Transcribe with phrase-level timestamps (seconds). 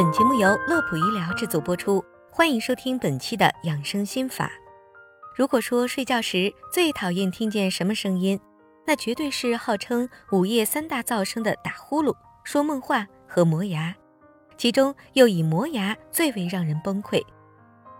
[0.00, 4.48] 本节目由乐普医疗制作播出，欢迎收听本期的养生心法。
[5.34, 8.38] 如果说睡觉时最讨厌听见什么声音，
[8.86, 12.14] 那绝对是号称午夜三大噪声的打呼噜、
[12.44, 13.92] 说梦话和磨牙，
[14.56, 17.20] 其中又以磨牙最为让人崩溃。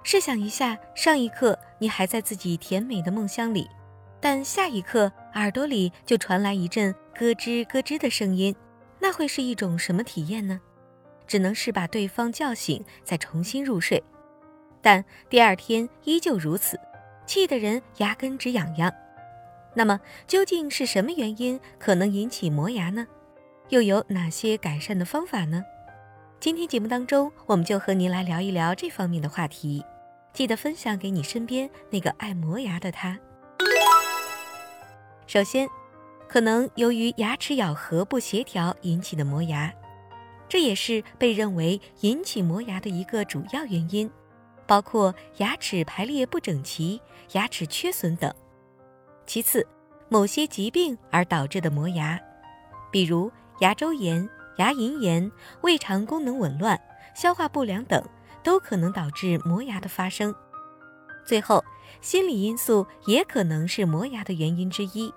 [0.05, 3.69] 试想一下，上一刻你还在自己甜美的梦乡里，
[4.21, 8.55] 但下一刻耳朵里就传来一阵咯吱咯吱的声音，
[9.01, 10.61] 那会是一种什么体验呢？
[11.29, 14.03] 只能是把对方叫醒，再重新入睡，
[14.83, 16.81] 但第二天依旧如此，
[17.27, 18.93] 气得人牙根直痒痒。
[19.75, 23.07] 那么究竟是什么原因可能引起磨牙呢？
[23.69, 25.63] 又有哪些改善的方法呢？
[26.41, 29.85] 今天节目当中，我们就和您来聊一聊这方面的话题。
[30.33, 33.19] 记得分享给你身边那个爱磨牙的他。
[35.27, 35.69] 首先，
[36.29, 39.73] 可能由于牙齿咬合不协调引起的磨牙。
[40.49, 44.11] 这也是被认为引起磨牙的一个主要原因，
[44.67, 47.01] 包括牙齿排列不整齐、
[47.33, 48.33] 牙齿缺损等。
[49.27, 49.67] 其次，
[50.09, 52.19] 某些疾病而导致的磨牙，
[52.91, 56.81] 比如牙周炎、牙龈炎、胃肠功能紊乱、
[57.15, 58.03] 消化不良等，
[58.43, 60.35] 都可能导致磨牙的发生。
[61.27, 61.63] 最后，
[62.01, 65.13] 心理因素也可能是磨牙的原因之一，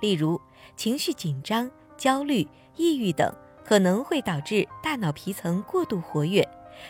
[0.00, 0.40] 例如
[0.76, 3.32] 情绪紧张、焦虑、抑郁等。
[3.68, 6.42] 可能会导致大脑皮层过度活跃，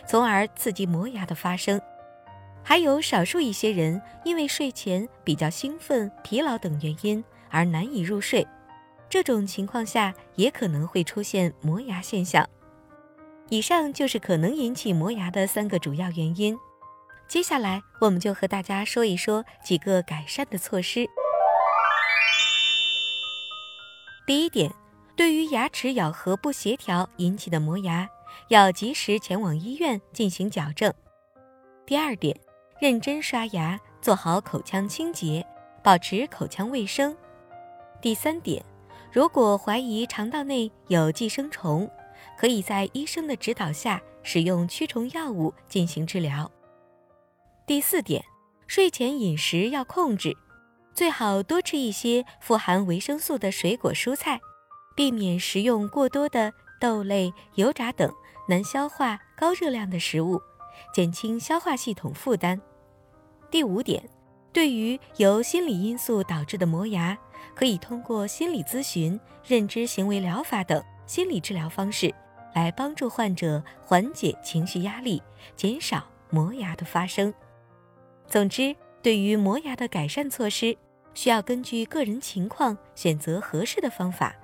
[0.06, 1.80] 从而刺激磨牙的发生。
[2.62, 8.46] 还有少数一些人因为睡前比较兴奋、疲劳等原因而难以入睡，
[9.08, 12.48] 这种情况下也可能会出现磨牙现象。
[13.48, 16.56] 以上就是可能引起磨牙的三个主要原因。
[17.26, 21.08] 接下来我们就和大家说一说几个改善的措施。
[24.24, 24.70] 第一点。
[25.18, 28.08] 对于牙齿咬合不协调引起的磨牙，
[28.50, 30.94] 要及时前往医院进行矫正。
[31.84, 32.38] 第二点，
[32.80, 35.44] 认真刷牙，做好口腔清洁，
[35.82, 37.16] 保持口腔卫生。
[38.00, 38.64] 第三点，
[39.10, 41.90] 如果怀疑肠道内有寄生虫，
[42.38, 46.48] 可以在医生的指导下使用驱虫药物进行治疗。
[47.66, 48.24] 第四点，
[48.68, 50.36] 睡前饮食要控制，
[50.94, 54.40] 最好多吃一些富含维生素的水果蔬菜。
[54.98, 58.12] 避免食用过多的豆类、油炸等
[58.48, 60.42] 难消化、高热量的食物，
[60.92, 62.60] 减轻消化系统负担。
[63.48, 64.02] 第五点，
[64.52, 67.16] 对于由心理因素导致的磨牙，
[67.54, 72.12] 可以通过心理咨询、认知行为疗法等心理治疗方式，
[72.52, 75.22] 来帮助患者缓解情绪压力，
[75.54, 77.32] 减少磨牙的发生。
[78.26, 80.76] 总之，对于磨牙的改善措施，
[81.14, 84.34] 需要根据个人情况选择合适的方法。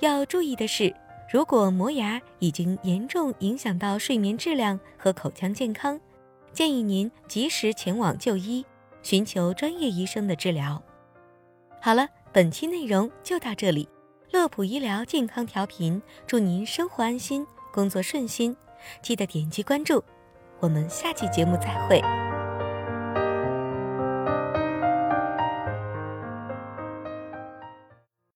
[0.00, 0.94] 要注意的是，
[1.30, 6.00] 如果磨牙已经严重影响到睡眠质量和口腔健康，
[6.52, 8.64] 建议您及时前往就医，
[9.02, 10.82] 寻求专业医生的治疗。
[11.80, 13.88] 好了，本期内容就到这里。
[14.32, 18.56] 乐普医疗健康调频，祝您生活安心，工作顺心。
[19.02, 20.02] 记得点击关注，
[20.60, 22.19] 我们下期节目再会。